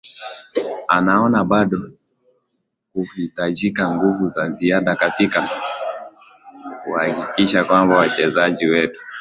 anaona 0.95 1.43
bado 1.43 1.91
kuhitajika 2.93 3.91
nguvu 3.95 4.27
za 4.27 4.49
ziada 4.49 4.95
katika 4.95 5.49
kuhakikisha 6.83 7.63
kwamba 7.63 7.97
wachezaji 7.97 8.65
wetu 8.67 9.01